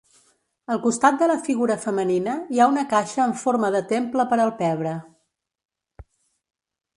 Al 0.75 0.79
costat 0.85 1.17
de 1.21 1.27
la 1.31 1.35
figura 1.49 1.75
femenina 1.83 2.33
hi 2.55 2.61
ha 2.63 2.67
una 2.71 2.85
caixa 2.95 3.21
amb 3.27 3.37
forma 3.43 3.71
de 3.77 3.83
temple 3.93 4.27
per 4.33 4.41
al 4.47 4.55
pebre. 4.63 4.95